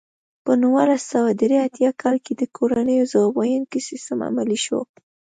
[0.43, 4.79] په نولس سوه درې اتیا کال کې د کورنیو ځواب ویونکی سیستم عملي شو.